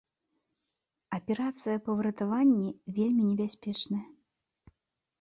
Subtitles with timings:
[1.17, 2.69] Аперацыя па выратаванні
[2.99, 4.05] вельмі небяспечная.